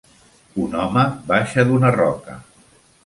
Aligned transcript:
Un 0.63 0.71
home 0.85 1.03
baixa 1.33 1.67
d'una 1.69 1.93
roca. 1.99 2.39